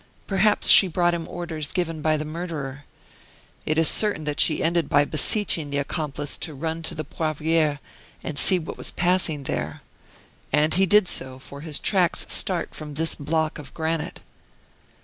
[0.25, 2.85] Perhaps she brought him orders given by the murderer.
[3.67, 7.77] It is certain that she ended by beseeching the accomplice to run to the Poivriere
[8.23, 9.83] and see what was passing there.
[10.51, 14.21] And he did so, for his tracks start from this block of granite."